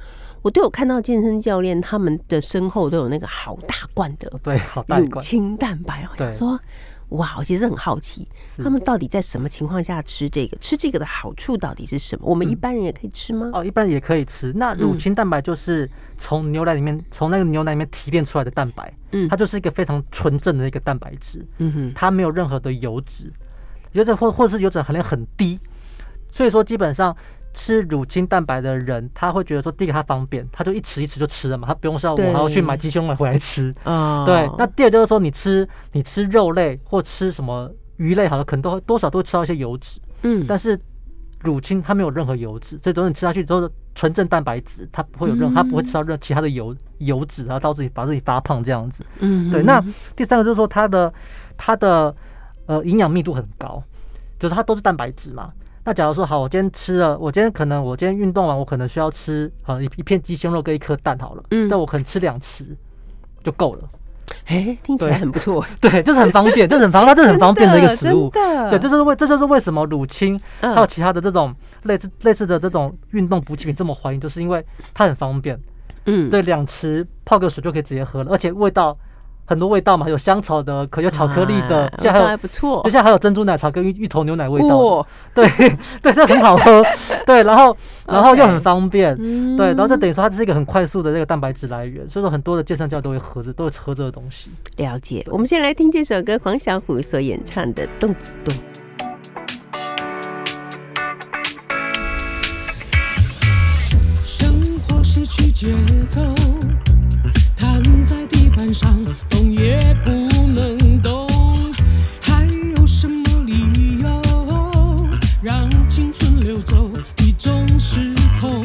[0.42, 6.60] 我都有看到健身教练他们的身后都有那个好大罐的对好大乳清蛋白，我想说。
[7.10, 10.56] 哇，我其实很好奇，他们到底在什么情况下吃这个？
[10.58, 12.26] 吃这个的好处到底是什么？
[12.26, 13.50] 我们一般人也可以吃吗？
[13.52, 14.52] 哦，一般人也可以吃。
[14.54, 15.88] 那乳清蛋白就是
[16.18, 23.32] 从牛奶里面，从那个牛奶里面提炼出来的蛋白，嗯，它就是一个非常纯正的一个蛋白质，嗯哼，它没有任何的油脂，
[23.92, 25.58] 油脂或或者是油脂含量很低，
[26.32, 27.16] 所以说基本上。
[27.54, 33.74] 吃乳清蛋白的人，他会觉得说，第一个他方便，他就一吃一吃就吃了嘛，他不用像我还要去买鸡胸肉回来吃。
[33.84, 34.50] 啊，对。
[34.58, 40.00] 那第二就是说，你吃你吃肉类或吃什么鱼类，好了，可能都会多少都会吃到一些油脂。
[40.22, 40.44] 嗯。
[40.46, 40.78] 但是
[41.42, 49.04] 乳清它没有任何油脂，所以等你吃下去都是纯正蛋白质，它不会有任何，它不会吃到任其他的油油脂，然后导致你把自己发胖这样子。
[49.20, 49.50] 嗯。
[49.50, 49.62] 对。
[49.62, 49.80] 那
[50.16, 51.12] 第三个就是说，它的
[51.56, 52.14] 它的
[52.66, 53.82] 呃营养密度很高，
[54.38, 55.52] 就是它都是蛋白质嘛。
[55.84, 62.64] 那假如说好，我今天吃了，我今天可能我今天运动完，我可能需要吃好一一片鸡胸肉跟一颗蛋好了，嗯，但我可能吃两匙
[63.42, 63.82] 就够了。
[64.46, 75.60] 哎，听起来很不错， 对，就是很方便，就是很方，它就是很方便的一个食物，对，这就是为这就是为什么乳清还有其他的这种类似类似的这种运动补给品这么欢迎，就是因为它很方便，
[76.06, 78.96] 嗯，对，两匙泡个水就可以直接喝了，而且味道。
[79.46, 82.80] 很多味道嘛，有香草的，可有巧克力的，现在还不错。
[82.84, 85.46] 就像还有珍珠奶茶跟芋芋头牛奶味道，对
[86.00, 86.82] 对，这很好喝。
[87.26, 87.76] 对，然后
[88.06, 89.16] 然后又很方便，
[89.56, 94.50] 对，然后就等于说它这是一个很快速的这个蛋白质来源，所以说很多的健身教都会喝着，都会喝这个东西。
[94.76, 95.24] 了解。
[95.30, 98.54] 我们先来听这首歌，黄小琥所演唱的《动子动》。
[104.22, 105.68] 生活失去节
[106.08, 106.20] 奏。
[107.56, 110.10] 站在地板上，动也不
[110.46, 111.28] 能动，
[112.20, 115.08] 还有什么理由
[115.42, 116.90] 让青春流走？
[117.18, 118.64] 你总是痛，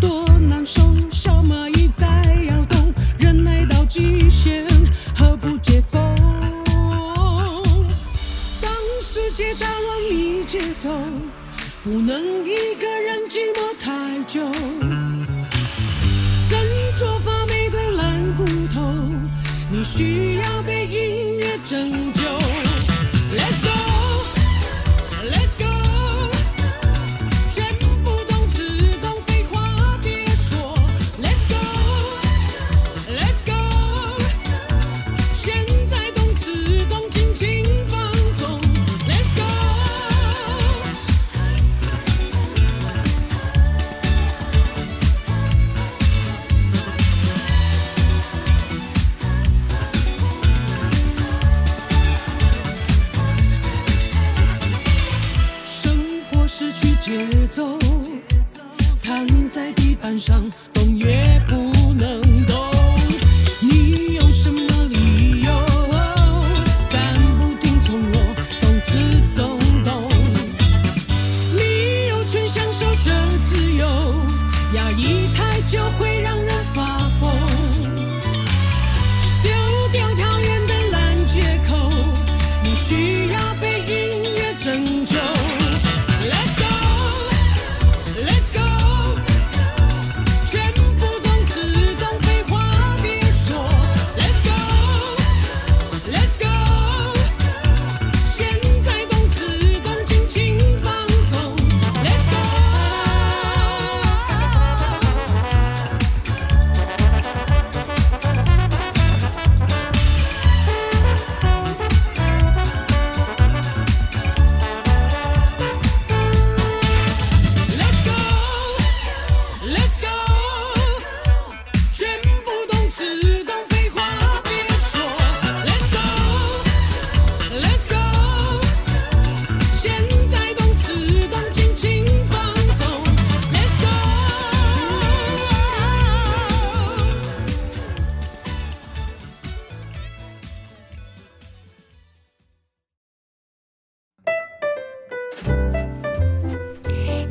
[0.00, 2.06] 多难受，小蚂蚁在
[2.48, 4.66] 摇动，忍耐到极限，
[5.16, 6.14] 何不解封？
[8.60, 8.70] 当
[9.02, 10.90] 世界打乱你节奏，
[11.82, 14.46] 不能一个人寂寞太久。
[16.48, 16.56] 你
[19.86, 22.15] 需要被音乐拯救。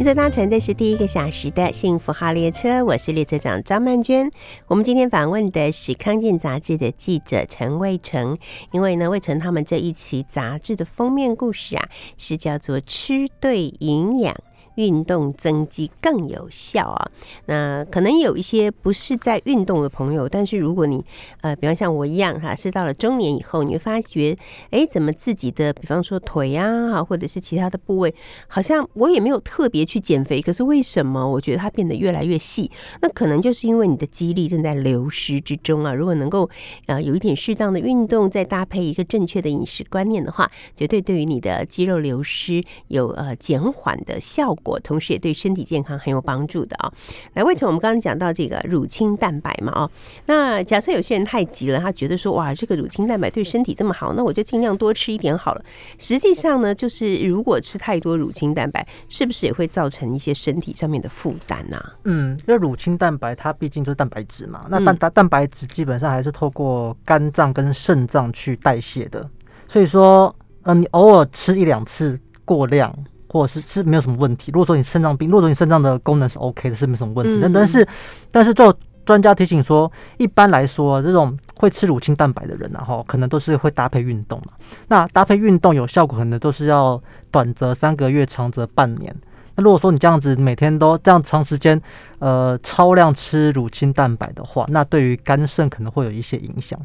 [0.05, 4.29] 这搭乘的是第一个小时的幸福号列车，我是列车长张曼娟。
[4.67, 8.37] 我们今天访问的是康健杂志的记者陈卫成，
[8.71, 14.35] 因为呢，卫成他们这一期杂志的封面故事啊，是叫做“吃对营养”。
[14.75, 17.11] 运动增肌更有效啊！
[17.45, 21.03] 那可能有一些不是在运动的朋友，但是如果你
[21.41, 24.37] 呃，比方像我一样哈，是到了中年以后，你会发觉，
[24.71, 28.13] 哎，怎么自己的，比方说腿啊，或者是其他的部位，
[28.47, 32.69] 好像我也没有特别去减肥，可是为什么我觉得它变得越来越细？
[33.01, 35.93] 那可能就是因为你的肌力正在流失之中啊！
[35.93, 36.49] 如果能够
[36.87, 44.64] 呃有一点适当的运动，再搭配一个正确的饮食观念的话，绝对对于你的肌肉流失有呃减缓的效果。
[44.65, 46.91] 果，同时也对身体健康很有帮助的啊。
[47.35, 49.71] 来，为什么我们刚刚讲到这个乳清蛋白嘛？
[49.75, 49.91] 哦，
[50.25, 55.63] 那假设有些人太急了，他觉得说哇，这个乳清蛋白对身体这么好，那我就尽量多吃一点好了。
[55.99, 61.79] 实际上呢，就是如果吃太多乳清蛋白，是不是也会造成一些身体上面的负担呢？
[62.05, 69.29] 嗯，因为乳清蛋白它毕竟就是蛋白质嘛，那蛋蛋蛋白质基本上还是透过肝脏跟肾脏去代谢的，
[69.67, 72.91] 所以说呃，你偶尔吃一两次过量。
[73.35, 74.49] 或者是是没有什么问题。
[74.53, 77.37] 如果说你肾脏病，如果说你肾脏的功能是 OK 的，是没什么问题。
[77.41, 77.85] 但但是，
[78.31, 78.73] 但是做
[79.05, 84.53] 专家提醒说，一般来说，这种会吃乳清蛋白的人，然后可能都是会搭配运动嘛。
[84.87, 89.13] 那搭配运动有效果，可能都是要短则三个月，长则半年。
[89.55, 91.81] 那如果说你这样子每天都这样长时间，
[92.19, 96.79] 呃，超量吃乳清蛋白的话，那对于肝肾可能会有一些影响。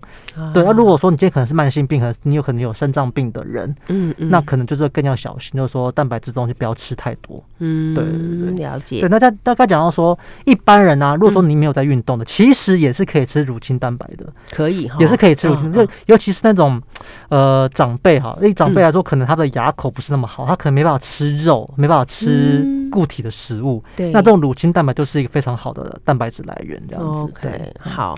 [0.53, 7.43] 对，那如果说你今天可能是慢性病，可能你有可能有肾脏病的人，嗯嗯，那可能就是更要小心，就是说蛋白质东西不要吃太多。
[7.59, 9.01] 嗯，对对对，了解。
[9.01, 15.73] 对，那在大概讲到说，一般人啊，如果说你没有在运动的，其实也是可以吃乳清蛋白的，可以，也是可以吃乳清。
[15.73, 16.81] 就尤其是那种
[17.29, 23.83] 呃长辈哈，对长辈来说，可能他的牙口不是那么好，他可能没办法吃肉，没办法吃固体的食物。
[23.97, 27.33] 对，那这种乳清蛋白就是一个非常好的蛋白质来源，这样子。
[27.33, 28.17] OK，好。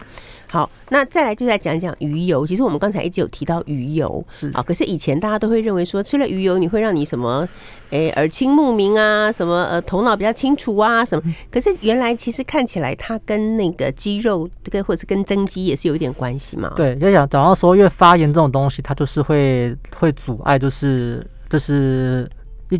[0.50, 2.46] 好，那再来就再讲讲鱼油。
[2.46, 4.62] 其实我们刚才一直有提到鱼油，是啊。
[4.62, 7.48] 可是以前大家都会认为说吃了鱼油你会让你什么，
[7.88, 11.34] 诶耳清目明啊，什么呃头脑比较清楚啊，什么。
[11.50, 16.70] 可是原来其实看起来它跟那个肌肉跟或者是跟增肌也是有一点关系嘛。
[16.76, 22.30] 对，要讲早上说，因为发炎这种东西，它就是会会阻碍，就是就是。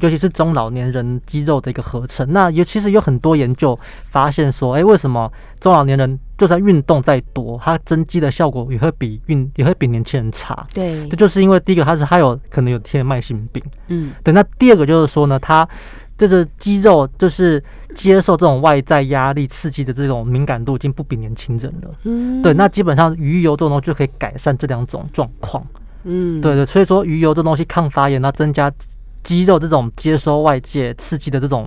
[0.01, 3.79] 尤其是中老年人肌肉的一个合成，那也其实有很多研究
[4.09, 5.31] 发现说，哎，为什么
[5.61, 10.67] 中老年人就算运动再多，他增肌的效果也会比运也会比年轻人差？
[10.73, 14.33] 对，这就是因为第一个他是他有可能有天慢性病，嗯，对。
[14.33, 15.69] 那第二个就是说呢，他
[16.17, 17.63] 就是肌肉就是
[17.95, 22.55] 接受这种外在压力刺激的这种敏感度已经不比年轻人了，嗯，对。
[22.55, 25.63] 那基本上鱼油这种东西就可以改善这两种状况，
[26.05, 26.65] 嗯，对对。
[26.65, 28.73] 所以说鱼油这东西抗发炎，那增加。
[29.23, 31.65] 肌肉这种接收外界刺激的这种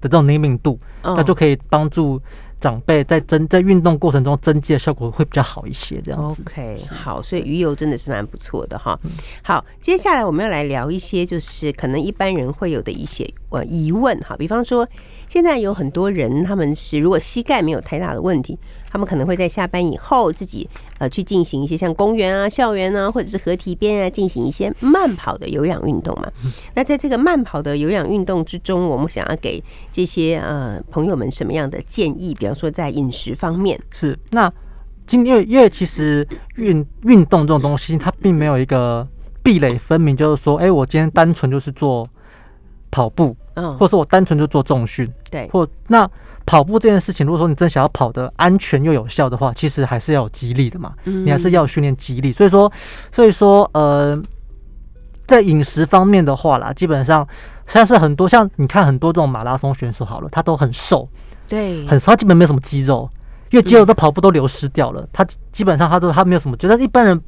[0.00, 2.20] 的这种灵敏度，那就可以帮助
[2.60, 6.00] 长辈在增在运动过程中增肌的效果会比较好一些。
[6.02, 8.98] 这样子，OK，好，所以鱼油真的是蛮不错的哈。
[9.42, 14.88] 好，接下来我们要来聊一些就是可能一般人会有的一些呃疑问哈，比方说。
[15.28, 18.58] 现在有很多人，他们是如果膝盖没有太大的问题，
[18.90, 20.66] 他们可能会在下班以后自己
[20.96, 26.32] 呃去进行一些像公园啊、校园啊，或者是河堤边啊，进行一些慢跑的有氧运动嘛。
[26.74, 29.62] 那在这个慢跑的有氧运动之中，我们想要给
[29.92, 32.34] 这些呃朋友们什么样的建议？
[32.34, 34.50] 比方说在饮食方面，是那
[35.06, 36.26] 今因为因为其实
[36.56, 39.06] 运运动这种东西，它并没有一个
[39.42, 42.08] 壁垒分明，就是说，哎，我今天单纯就是做
[42.90, 43.36] 跑步。
[43.76, 46.08] 或者说我单纯就做重训，对，或那
[46.46, 52.32] 跑步这件事情，如果说你真想要跑得安全又有效的话，其实还是要有激励的嘛，你还是要训练激励。
[52.32, 52.70] 所以说，
[53.12, 54.18] 所以说，呃，
[55.26, 57.26] 在饮食方面的话啦，基本上
[57.66, 61.08] 像是很多像你看很多这种马拉松选手好了，他都很瘦，
[61.46, 63.08] 对，很瘦他基本没有什么肌肉，
[63.50, 67.20] 因为肌肉都跑步都流失掉了，他基本上他都他没有什么，觉得一般人。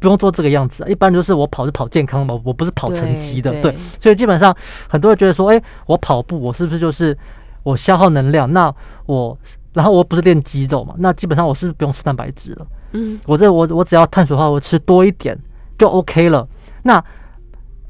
[0.00, 4.54] 不用做这个样子，一般就是我跑是跑健康嘛，我不是跑成绩的，对，所以基本上
[4.88, 7.16] 很多人觉得说，哎，我跑步我是不是就是
[7.64, 8.52] 我消耗能量？
[8.52, 8.72] 那
[9.06, 9.36] 我
[9.72, 10.94] 然后我不是练肌肉嘛？
[10.98, 15.36] 那基本上我是不用吃蛋白质了，嗯，我这我我只要碳水化合物吃多一点
[15.76, 16.46] 就 OK 了。
[16.82, 17.02] 那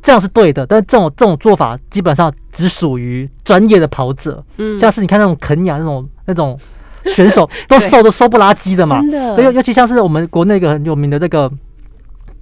[0.02, 6.58] 这样是对的，但这种这种做法基本上只属于专业的跑者，嗯，像是你看那种肯雅那种那种
[7.04, 11.50] 选手 都瘦的瘦不拉几的嘛，真的，尤尤其像是我们国内一个很有名的这个。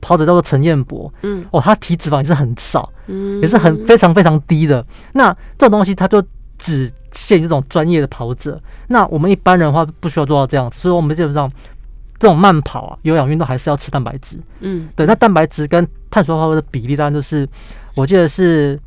[0.06, 4.86] 跑者叫做陈彦博，嗯，哦，他体脂肪也是很少，嗯，也是很非常非常低的。
[5.14, 6.22] 那这种东西，它就
[6.58, 8.62] 只限于这种专业的跑者。
[8.86, 10.78] 那我们一般人的话，不需要做到这样子。
[10.78, 11.50] 所以，我们基本上
[12.20, 15.04] 这种慢跑啊，有氧运动还是要吃蛋白质，嗯，对。
[15.06, 17.48] 那蛋白质跟碳水化合物的比例，当然就是
[17.96, 18.78] 我记得是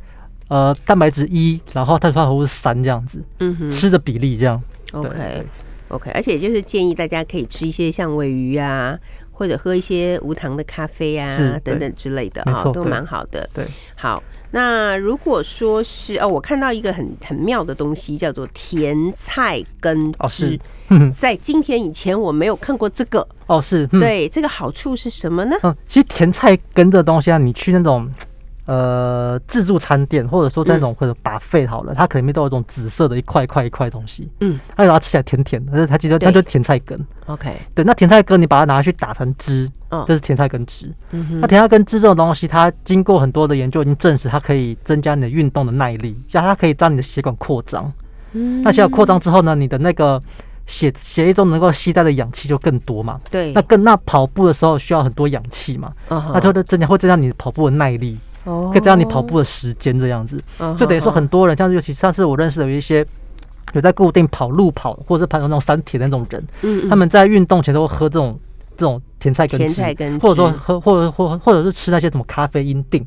[0.47, 4.61] 呃蛋白质一，然后碳水化合物三这样子，嗯哼，吃的比例这样。
[4.93, 5.45] OK
[5.89, 8.95] OK，而且就是建议大家可以吃一些像尾鱼啊，
[9.40, 11.26] 或者喝一些无糖的咖啡啊
[11.64, 13.50] 等等之类的啊，都蛮好的。
[13.54, 13.66] 对，
[13.96, 14.22] 好。
[14.52, 20.60] 那如果说是哦，我看到一个很很妙的东西，叫做甜菜根汁。
[21.14, 25.56] 在今天以前我没有看过这个哦，是对这个好处是什么呢？
[25.64, 28.12] 嗯，其实甜菜根这东西啊，你去那种。
[28.70, 47.91] 呃，自助餐店或者说在那种或者把肺好了，它可能里面都有一种紫色的一块一块一块东西，嗯，它它吃起来甜甜的，但是它其实它就甜菜根，OK，对，那甜菜根你把它拿去打成汁，哦，这是甜菜根汁，嗯那甜菜根汁这种东西，它经过很多的研究已经证实，它可以增加你的运动的耐力，让它可以让你的血管扩张，
[48.34, 50.22] 嗯，那血管扩张之后呢，你的那个
[50.67, 58.15] 血血液中能够吸带的氧气就更多嘛，对，那更那跑步的时候需要很多氧气嘛，那就会增加会增加你跑步的耐力。
[58.46, 60.42] 可以增加你跑步的时间，这样子，
[60.78, 63.06] 就等于说很多人，像尤其上次我认识的有一些
[63.74, 68.40] 有在固定跑路跑或者是跑那种山铁的那种人，嗯，他们在运动前都会喝这种
[68.78, 69.84] 这种甜菜根汁，
[70.20, 73.06] 或者说喝或者或或者是吃那些什么咖啡因锭。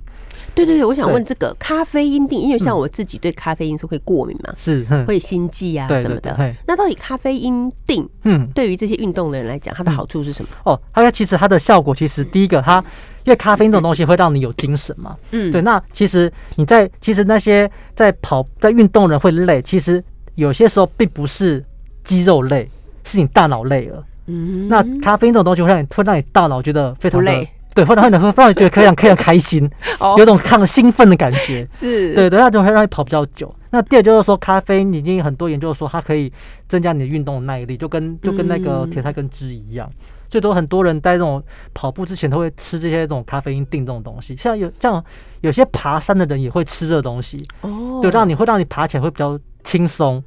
[0.55, 6.55] 对对对，我想问这个咖啡因定，因为像我自己对咖啡因是会过敏嘛，是会心悸啊什么的。
[6.67, 10.51] 那到底咖啡因定，嗯，对于这些运动的人来讲，它的好处是什么？
[10.65, 12.79] 哦，它其实它的效果，其实第一个，它
[13.25, 15.63] 因为咖啡因这种东西会让你有精神嘛，嗯，对。
[15.63, 20.03] 那其实你在其实那些在跑在运动人会累，其实
[20.35, 21.65] 有些时候并不是
[22.05, 22.69] 肌肉累，
[23.05, 24.05] 是你大脑累了。
[24.27, 27.49] 嗯，那咖啡因这种东西会让你会让你大脑觉得非常累。
[27.75, 29.71] 对，会让你会让你觉得可以让可以让开心，
[30.19, 31.67] 有种抗兴奋的感觉。
[31.73, 33.55] 是对对，那就会让你跑比较久。
[33.71, 36.31] 那第二就是说，咖啡已经很多研究说它可以
[36.69, 39.91] 增加你的运动的耐力，就跟就跟那个铁菜根汁一样。
[40.29, 41.43] 最多很多人在这种
[41.75, 45.03] 跑步之前都会吃这些这种咖啡因定这种东西，像有像
[45.41, 47.39] 有些爬山的人也会吃这个东西。
[47.63, 50.23] 哦，对，让你会让你爬起来会比较轻松，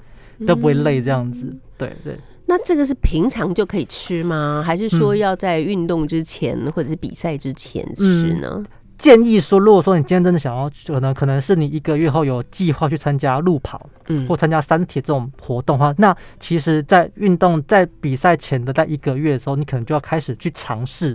[0.47, 1.55] 都不会累这样子。
[1.77, 2.17] 对对。
[2.47, 4.63] 那这个是平常就可以吃吗？
[4.65, 8.63] 还是说要在运动之前或者是比赛之前吃呢？
[8.97, 21.13] 建议说，如果说你今天真的想要，可能可能是你一个月后有计划去参加路跑，嗯，或参加三铁这种活动的话，那其实，在运动在比赛前的在一个月的时候，你可能就要开始去尝试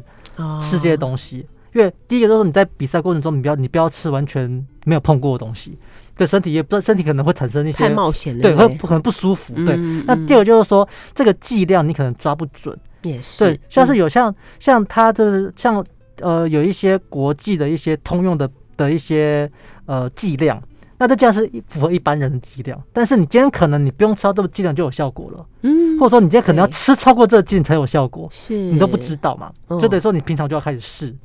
[0.61, 1.47] 吃这些东西。
[1.73, 5.79] 因为第一个就是你在比赛过程中，你不要你不要吃完全没有碰过的东西。
[6.21, 9.55] 对身体也不身体可能会产生一些太冒险对，会可能不舒服。
[9.65, 15.83] 对，那第二就是说，这个剂量你可能抓不准，也是对，像是有像像它这像
[16.21, 18.47] 呃有一些国际的一些通用的
[18.77, 19.51] 的一些
[19.87, 20.63] 呃剂量，
[20.99, 22.79] 那这这样是符合一般人的剂量。
[22.93, 29.51] 但是你今天可能你不用吃到这个剂量就有效果了，嗯，或者说你今天可能要吃超过这个剂量才有效果，是你都不知道嘛？
[29.81, 31.17] 就等于说你平常就要开始试，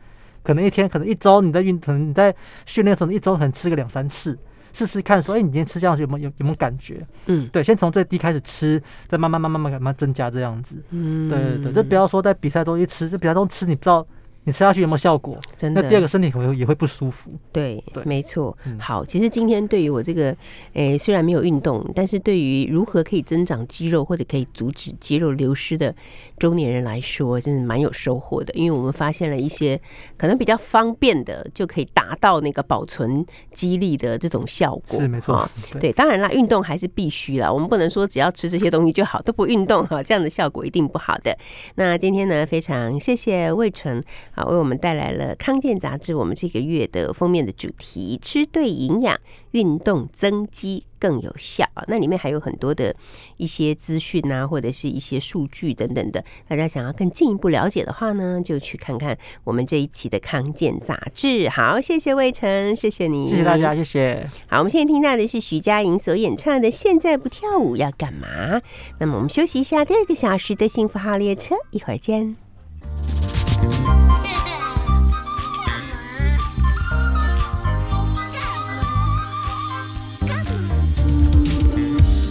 [0.42, 2.34] 可能一天可能一周你在运，可能你在
[2.66, 4.40] 训练的时候，一周可能吃个两三次。
[4.76, 7.06] 试试看，说，哎，你今天吃这样子有没有有有没有感觉？
[7.28, 10.76] 嗯，对，先从最低开始吃，再慢慢慢慢慢慢慢增加这样子。
[10.90, 14.06] 嗯，对对对，就不要说在比赛中一吃，就比赛中吃，你不知道。
[14.46, 15.38] 你吃下去有没有效果？
[15.58, 17.32] 真的，那第二个身体可能也会不舒服。
[17.52, 18.56] 对，对，没错。
[18.80, 20.36] 好，其实今天对于我这个，
[20.74, 25.94] 诶，虽然没有运动，但是对于如何可以增长肌肉或者可以阻止肌肉流失的
[26.38, 28.54] 中年人来说，真的蛮有收获的。
[28.54, 29.82] 因为我们发现了一些
[30.16, 35.00] 可能比较方便的，就可以达到那个保存肌力的这种效果。
[35.00, 35.50] 是没错。
[35.80, 37.52] 对，当然啦，运动还是必须啦。
[37.52, 41.36] 我们不能说只要吃这些东西就好，都不运动哈，这样的效果一定不好的。
[41.74, 44.04] 那今天呢，非常谢谢魏晨。
[44.36, 49.18] 啊，为我们带来了《康健》杂志我们这个月的封面的主题：吃对营养，
[49.52, 51.84] 运动增肌更有效啊！
[51.88, 52.94] 那里面还有很多的
[53.38, 56.24] 一些资讯啊，或者是一些数据等等的。
[56.48, 61.48] 大家想要更进一步了解的话呢，就去看看我们这一期的《康健》杂志。
[61.48, 64.30] 好，谢谢魏晨，谢谢你，谢谢大家，谢谢。
[64.48, 68.58] 好，我们现在听到的是徐佳莹所演唱的《现在不跳舞要干嘛》。
[69.00, 72.45] 那么我们休息一下，第二个小时的幸福号列车，一会儿见。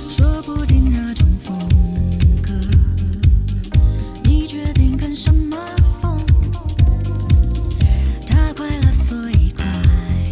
[0.08, 1.58] 说不定哪种风
[2.42, 2.52] 格
[4.22, 5.56] 你决定跟什么
[6.00, 6.16] 风
[8.26, 9.64] 它快乐所以快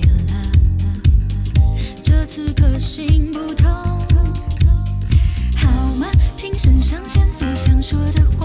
[0.03, 0.11] 乐。
[2.03, 3.70] 这次可行不同。
[5.57, 6.07] 好吗？
[6.36, 8.41] 听肾上前，所想说的话。